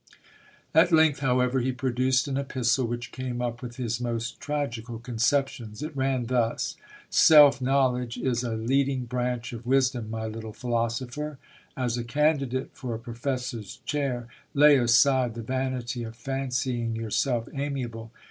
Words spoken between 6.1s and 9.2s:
thus— "Self knowledge is a leading